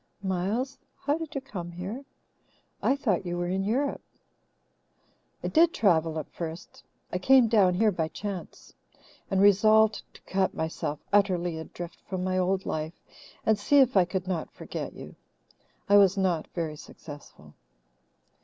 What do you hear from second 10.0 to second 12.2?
to cut myself utterly adrift